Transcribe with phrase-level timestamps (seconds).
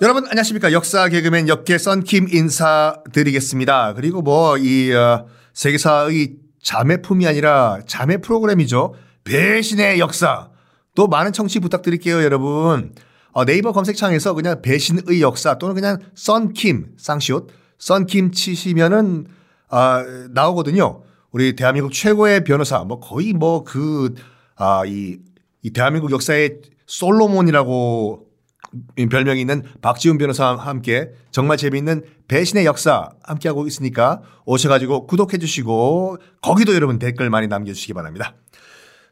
[0.00, 3.94] 여러분 안녕하십니까 역사 개그맨 역계 썬킴 인사드리겠습니다.
[3.94, 8.94] 그리고 뭐이 어, 세계사의 자매품이 아니라 자매 프로그램이죠.
[9.24, 10.50] 배신의 역사.
[10.94, 12.94] 또 많은 청취 부탁드릴게요 여러분.
[13.32, 19.26] 어, 네이버 검색창에서 그냥 배신의 역사 또는 그냥 썬킴 쌍시옷 썬킴 치시면은
[19.68, 21.02] 아, 나오거든요.
[21.32, 24.14] 우리 대한민국 최고의 변호사 뭐 거의 뭐 그
[24.54, 25.18] 아, 이,
[25.62, 28.27] 이 대한민국 역사의 솔로몬이라고
[29.10, 36.74] 별명이 있는 박지훈 변호사와 함께 정말 재미있는 배신의 역사 함께하고 있으니까 오셔가지고 구독해 주시고 거기도
[36.74, 38.34] 여러분 댓글 많이 남겨주시기 바랍니다.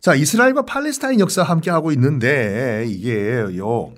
[0.01, 3.95] 자, 이스라엘과 팔레스타인 역사 함께하고 있는데 이게요.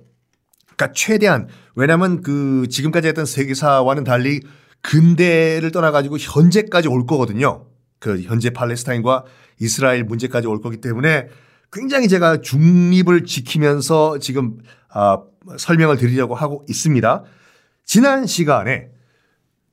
[0.77, 4.41] 그러니까 최대한 왜냐하면 그 지금까지 했던 세계사와는 달리
[4.83, 7.67] 근대를 떠나가지고 현재까지 올 거거든요.
[7.99, 9.25] 그 현재 팔레스타인과
[9.61, 11.29] 이스라엘 문제까지 올 거기 때문에
[11.73, 15.19] 굉장히 제가 중립을 지키면서 지금 아,
[15.57, 17.25] 설명을 드리려고 하고 있습니다.
[17.85, 18.89] 지난 시간에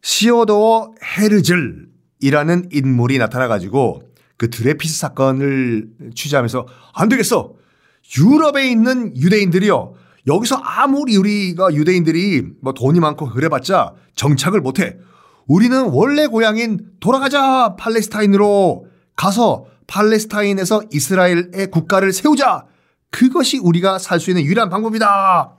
[0.02, 4.04] 시오도어 헤르즐이라는 인물이 나타나가지고
[4.38, 7.54] 그 드레피스 사건을 취재하면서 안 되겠어.
[8.20, 9.94] 유럽에 있는 유대인들이요.
[10.28, 14.98] 여기서 아무리 우리가 유대인들이 뭐 돈이 많고 그래봤자 정착을 못해.
[15.48, 22.66] 우리는 원래 고향인 돌아가자 팔레스타인으로 가서 팔레스타인에서 이스라엘의 국가를 세우자.
[23.12, 25.58] 그것이 우리가 살 수 있는 유일한 방법이다.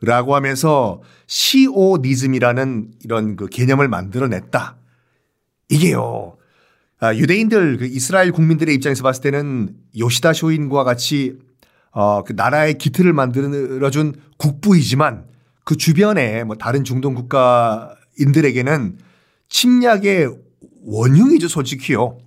[0.00, 4.76] 라고 하면서 시오니즘이라는 이런 그 개념을 만들어냈다.
[5.70, 6.36] 이게요.
[7.00, 11.38] 아, 유대인들 그 이스라엘 국민들의 입장에서 봤을 때는 요시다 쇼인과 같이
[11.90, 15.26] 어, 그 나라의 기틀을 만들어준 국부이지만
[15.64, 18.98] 그 주변에 뭐 다른 중동 국가인들에게는
[19.48, 20.36] 침략의
[20.84, 22.18] 원흉이죠, 솔직히요.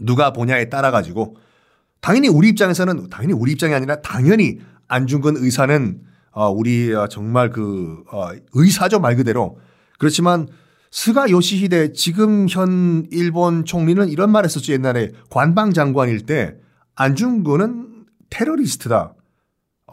[0.00, 1.36] 누가 보냐에 따라 가지고
[2.00, 8.02] 당연히 우리 입장에서는 당연히 우리 입장이 아니라 당연히 안중근 의사는 어, 우리 어, 정말 그
[8.10, 9.58] 어, 의사죠 말 그대로.
[9.98, 10.48] 그렇지만
[10.90, 15.12] 스가 요시히데 지금 현 일본 총리는 이런 말 했었죠 옛날에.
[15.30, 16.56] 관방 장관일 때
[16.94, 19.14] 안중근은 테러리스트다.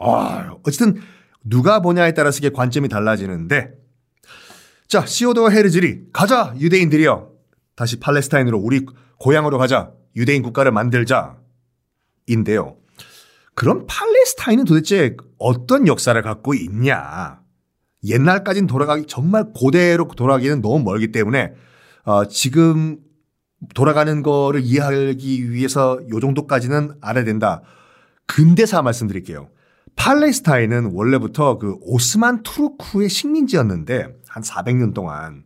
[0.02, 1.00] 아, 어쨌든
[1.44, 3.72] 누가 보냐에 따라서 이게 관점이 달라지는데.
[4.88, 7.30] 자 시오도 헤르즐이 가자 유대인들이여.
[7.76, 8.84] 다시 팔레스타인으로 우리
[9.18, 9.92] 고향으로 가자.
[10.16, 11.38] 유대인 국가를 만들자.
[12.26, 12.76] 인데요.
[13.54, 17.40] 그럼 팔레 스타인은 도대체 어떤 역사를 갖고 있냐?
[18.04, 21.52] 옛날까지는 돌아가기 정말 고대로 돌아가기는 너무 멀기 때문에
[22.04, 22.98] 어, 지금
[23.74, 27.60] 돌아가는 거를 이해하기 위해서 요 정도까지는 알아야 된다.
[28.26, 29.50] 근대사 말씀드릴게요.
[29.96, 35.44] 팔레스타인은 원래부터 그 오스만 투르크의 식민지였는데 한 400년 동안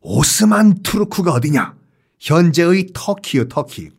[0.00, 1.74] 오스만 투르크가 어디냐?
[2.18, 3.90] 현재의 터키요, 터키.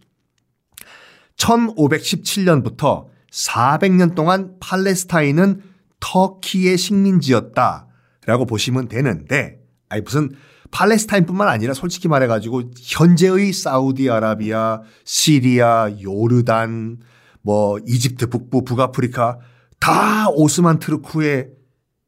[1.35, 5.61] 1517년부터 400년 동안 팔레스타인은
[5.99, 7.87] 터키의 식민지였다
[8.25, 9.59] 라고 보시면 되는데
[9.89, 10.31] 아니 무슨
[10.71, 16.97] 팔레스타인뿐만 아니라 솔직히 말해가지고 현재의 사우디아라비아, 시리아, 요르단,
[17.41, 19.39] 뭐 이집트 북부, 북아프리카
[19.79, 21.49] 다 오스만 트르크의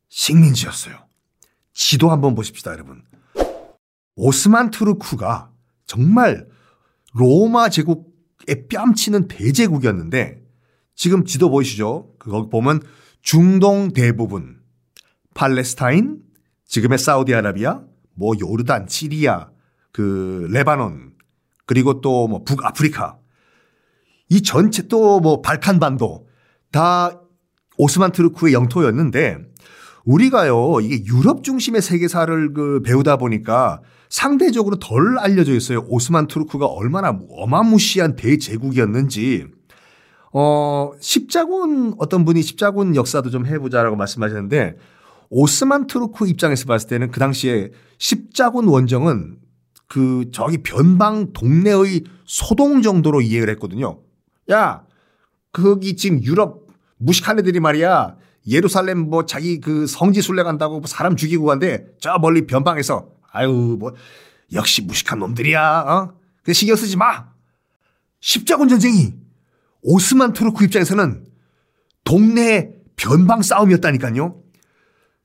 [0.09, 0.95] 식민지였어요.
[1.73, 3.03] 지도 한번 보십시다, 여러분.
[4.15, 5.51] 오스만 트르크가
[5.85, 6.47] 정말
[7.13, 10.38] 로마 제국에 뺨치는 대제국이었는데
[10.99, 12.09] 지금 지도 보이시죠?
[12.19, 12.81] 그거 보면
[13.21, 14.57] 중동 대부분
[15.33, 16.17] 팔레스타인,
[16.65, 17.79] 지금의 사우디아라비아,
[18.15, 19.47] 뭐 요르단, 시리아,
[19.93, 21.13] 그 레바논,
[21.65, 23.17] 그리고 또 뭐 북아프리카
[24.27, 26.27] 이 전체 또 뭐 발칸반도
[26.69, 27.21] 다
[27.77, 29.37] 오스만 투르크의 영토였는데
[30.03, 35.85] 우리가요 이게 유럽 중심의 세계사를 그 배우다 보니까 상대적으로 덜 알려져 있어요.
[35.87, 39.58] 오스만 투르크가 얼마나 어마무시한 대제국이었는지.
[40.31, 44.77] 어, 십자군 어떤 분이 십자군 역사도 좀 해보자라고 말씀하셨는데
[45.29, 49.39] 오스만 투르크 입장에서 봤을 때는 그 당시에 십자군 원정은
[49.87, 54.01] 그 저기 변방 동네의 소동 정도로 이해를 했거든요.
[54.51, 54.83] 야,
[55.51, 56.67] 거기 지금 유럽
[56.97, 58.17] 무식한 애들이 말이야.
[58.47, 63.93] 예루살렘 뭐 자기 그 성지 순례 간다고 사람 죽이고 간데 저 멀리 변방에서 아유 뭐
[64.53, 65.79] 역시 무식한 놈들이야.
[65.81, 66.13] 어?
[66.43, 67.27] 그 신경 쓰지 마.
[68.19, 69.13] 십자군 전쟁이
[69.81, 71.25] 오스만 투르크 입장에서는
[72.03, 74.41] 동네 변방 싸움이었다니까요.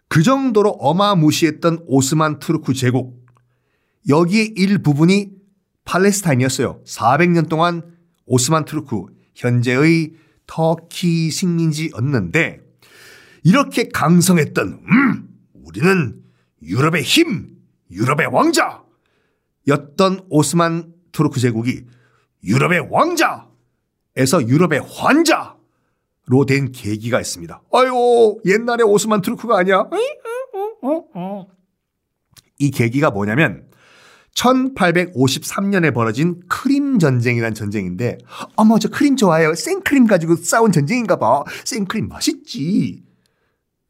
[0.09, 3.25] 그 정도로 어마무시했던 오스만 투르크 제국.
[4.09, 5.33] 여기에 일부분이
[5.85, 6.83] 팔레스타인이었어요.
[6.87, 7.83] 400년 동안
[8.27, 10.15] 오스만 투르크 현재의
[10.47, 12.61] 터키 식민지였는데
[13.43, 16.23] 이렇게 강성했던 음 우리는
[16.63, 17.57] 유럽의 힘
[17.91, 18.83] 유럽의 왕자
[19.69, 21.85] 였던 오스만 투르크 제국이
[22.43, 23.49] 유럽의 왕자
[24.17, 27.63] 에서 유럽의 환자로 된 계기가 있습니다.
[27.73, 29.89] 아유 옛날에 오스만 투르크가 아니야?
[30.83, 31.47] 어, 어.
[32.59, 33.69] 이 계기가 뭐냐면
[34.35, 38.19] 1853년에 벌어진 크림 전쟁이란 전쟁인데
[38.57, 39.55] 어머 저 크림 좋아해요.
[39.55, 41.43] 생크림 가지고 싸운 전쟁인가 봐.
[41.65, 43.05] 생크림 맛있지.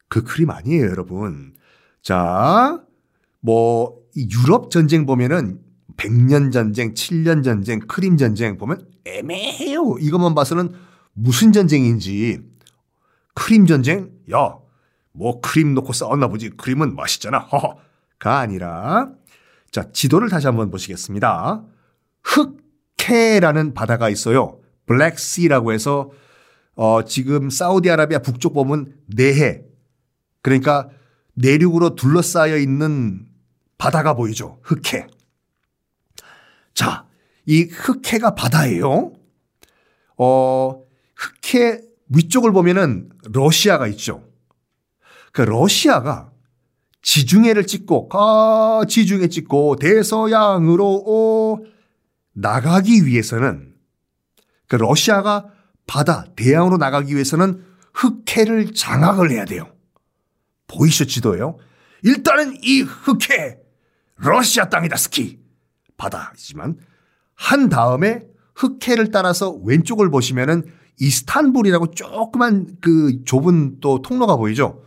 [0.07, 1.53] 그 크림 아니에요, 여러분.
[2.01, 2.81] 자,
[3.41, 5.59] 뭐 유럽 전쟁 보면은
[5.97, 9.97] 100년 전쟁, 7년 전쟁, 크림 전쟁 보면 애매해요.
[9.99, 10.73] 이것만 봐서는
[11.13, 12.41] 무슨 전쟁인지.
[13.33, 14.11] 크림 전쟁?
[14.33, 14.57] 야,
[15.11, 16.51] 뭐 크림 넣고 싸웠나 보지.
[16.51, 17.39] 크림은 맛있잖아.
[17.39, 17.77] 허허
[18.19, 19.11] 가 아니라
[19.71, 21.63] 자, 지도를 다시 한번 보시겠습니다.
[22.23, 24.59] 흑해라는 바다가 있어요.
[24.85, 26.11] 블랙시라고 해서
[26.75, 29.63] 어, 지금 사우디아라비아 북쪽 보면 내해
[30.41, 30.89] 그러니까
[31.33, 33.25] 내륙으로 둘러싸여 있는
[33.77, 34.59] 바다가 보이죠.
[34.63, 35.07] 흑해.
[36.75, 37.07] 자,
[37.45, 39.13] 이 흑해가 바다예요.
[40.17, 40.81] 어,
[41.15, 44.23] 흑해 위쪽을 보면은 러시아가 있죠.
[45.31, 46.31] 그 러시아가
[47.01, 51.65] 지중해를 찍고 아 지중해 찍고 대서양으로 오,
[52.33, 53.73] 나가기 위해서는
[54.67, 55.45] 그 러시아가
[55.87, 57.63] 바다 대양으로 나가기 위해서는
[57.93, 59.71] 흑해를 장악을 해야 돼요.
[60.67, 61.57] 보이시죠 지도예요?
[62.03, 63.57] 일단은 이 흑해
[64.17, 65.44] 러시아 땅이다 스키
[65.97, 66.77] 바다이지만
[67.35, 68.23] 한 다음에
[68.55, 70.63] 흑해를 따라서 왼쪽을 보시면은
[70.99, 74.81] 이스탄불이라고 조그만 그 좁은 또 통로가 보이죠?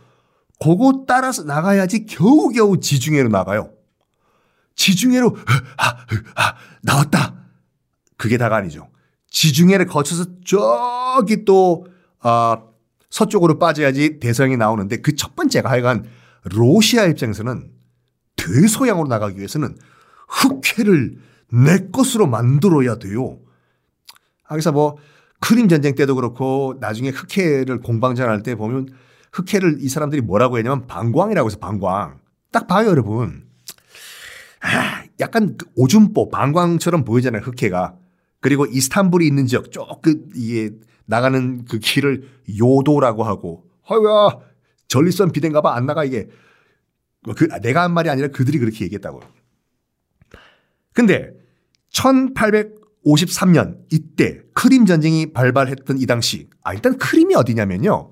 [0.59, 3.71] 그거 따라서 나가야지 겨우겨우 지중해로 나가요.
[4.75, 5.37] 지중해로
[5.77, 5.97] 아,
[6.35, 7.35] 아, 나왔다.
[8.17, 8.89] 그게 다가 아니죠.
[9.29, 11.85] 지중해를 거쳐서 저기 또
[12.21, 12.63] 아,
[13.09, 16.05] 서쪽으로 빠져야지 대서양이 나오는데 그 첫 번째가 하여간
[16.43, 17.71] 러시아 입장에서는
[18.35, 19.77] 대서양으로 나가기 위해서는
[20.29, 21.17] 흑해를
[21.51, 23.39] 내 것으로 만들어야 돼요.
[24.45, 24.97] 아, 그래서 뭐
[25.39, 28.89] 크림 전쟁 때도 그렇고 나중에 흑해를 공방전할 때 보면
[29.31, 32.19] 흑해를 이 사람들이 뭐라고 했냐면 방광이라고 해서 방광.
[32.51, 33.43] 딱 봐요, 여러분.
[34.61, 37.95] 아, 약간 그 오줌보, 방광처럼 보이잖아요, 흑해가.
[38.41, 40.71] 그리고 이스탄불이 있는 지역, 조금 이게
[41.05, 42.27] 나가는 그 길을
[42.59, 44.39] 요도라고 하고, 허야,
[44.87, 46.27] 전리선 비대인가 봐, 안 나가, 이게.
[47.35, 49.21] 그, 내가 한 말이 아니라 그들이 그렇게 얘기했다고.
[50.99, 51.31] 근데
[51.93, 58.11] 1853년 이때 크림 전쟁이 발발했던 이 당시, 아, 일단 크림이 어디냐면요.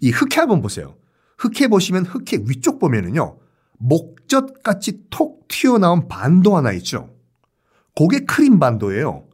[0.00, 0.94] 이 흑해 한번 보세요.
[1.38, 3.40] 흑해 보시면 흑해 위쪽 보면은요.
[3.78, 7.12] 목젖같이 톡 튀어나온 반도 하나 있죠.
[7.96, 9.26] 그게 크림 반도예요.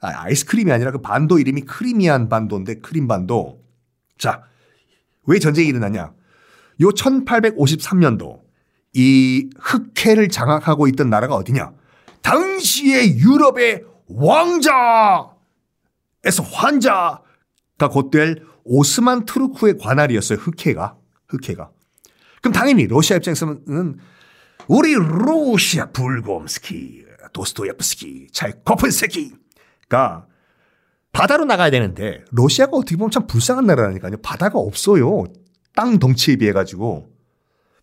[0.00, 3.62] 아, 아이스크림이 아니라 그 반도 이름이 크리미안 반도인데 크림 반도.
[4.18, 4.42] 자,
[5.26, 6.12] 왜 전쟁이 일어나냐?
[6.80, 8.45] 요 1853년도
[8.98, 11.72] 이 흑해를 장악하고 있던 나라가 어디냐?
[12.22, 15.34] 당시의 유럽의 왕자에서
[16.50, 17.22] 환자가
[17.90, 20.38] 곧 될 오스만 트루크의 관할이었어요.
[20.38, 20.96] 흑해가.
[21.28, 21.70] 흑해가.
[22.40, 23.98] 그럼 당연히 러시아 입장에서는
[24.68, 30.26] 우리 러시아 불곰스키, 도스토옙스키, 차이코프스키가
[31.12, 34.16] 바다로 나가야 되는데 러시아가 어떻게 보면 참 불쌍한 나라라니까요.
[34.22, 35.24] 바다가 없어요.
[35.74, 37.10] 땅 덩치에 비해 가지고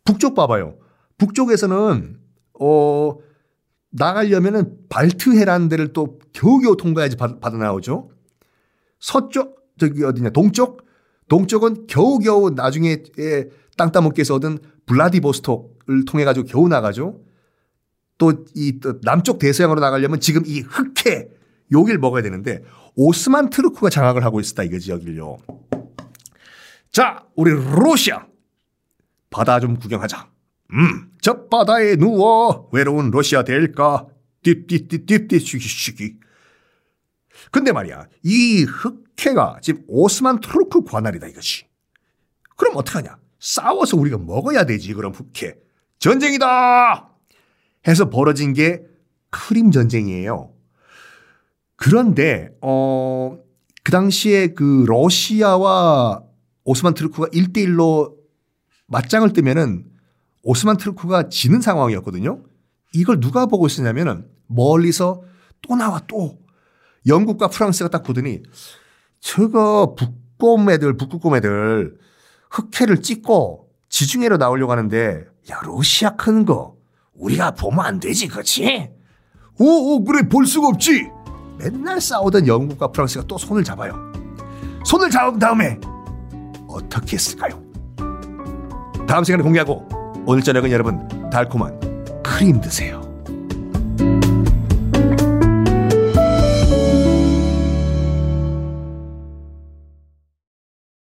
[0.05, 0.75] 북쪽 봐봐요.
[1.23, 2.17] 북쪽에서는
[2.59, 3.17] 어
[3.91, 8.09] 나가려면은 발트해라는 데를 또 겨우겨우 통과해야지 바다 나오죠.
[8.99, 10.85] 서쪽 저기 어디냐 동쪽
[11.29, 13.03] 동쪽은 겨우겨우 나중에
[13.77, 17.21] 땅 따먹기 위해서 얻은 블라디보스톡을 통해 가지고 겨우 나가죠.
[18.17, 21.29] 또이 남쪽 대서양으로 나가려면 지금 이 흑해
[21.71, 22.63] 여길 먹어야 되는데
[22.95, 25.37] 오스만 트루크가 장악을 하고 있었다 이거지 여길요.
[26.91, 28.27] 자, 우리 러시아
[29.29, 30.32] 바다 좀 구경하자.
[30.73, 34.07] 음, 저 바다에 누워 외로운 러시아 될까?
[34.43, 36.17] 띠띠띠띠띠 쉬기쉬기.
[37.51, 41.65] 근데 말이야, 이 흑해가 지금 오스만 투르크 관할이다 이것이.
[42.55, 43.17] 그럼 어떡하냐?
[43.39, 45.55] 싸워서 우리가 먹어야 되지, 그럼 흑해.
[45.99, 47.09] 전쟁이다!
[47.87, 48.83] 해서 벌어진 게
[49.29, 50.53] 크림 전쟁이에요.
[51.75, 53.37] 그런데, 어,
[53.83, 56.23] 그 당시에 그 러시아와
[56.63, 58.15] 오스만 트루크가 1대1로
[58.87, 59.92] 맞짱을 뜨면은
[60.43, 62.39] 오스만 트루크가 지는 상황이었거든요.
[62.93, 65.23] 이걸 누가 보고 있었냐면은 멀리서
[65.61, 66.37] 또 나와 또
[67.07, 68.43] 영국과 프랑스가 딱 보더니
[69.19, 71.97] 저거 북곰 애들, 북극곰 애들
[72.51, 76.75] 흑해를 찍고 지중해로 나오려고 하는데 야, 러시아 큰 거
[77.15, 78.89] 우리가 보면 안 되지, 그렇지?
[79.59, 81.09] 오, 오, 그래, 볼 수가 없지.
[81.59, 83.93] 맨날 싸우던 영국과 프랑스가 또 손을 잡아요.
[84.83, 85.79] 손을 잡은 다음에
[86.67, 87.61] 어떻게 했을까요?
[89.07, 89.87] 다음 시간에 공개하고
[90.25, 93.02] 오늘 저녁은 여러분 달콤한 크림 드세요.